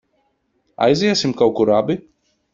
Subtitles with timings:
[0.85, 2.01] Aiziesim kaut kur abi?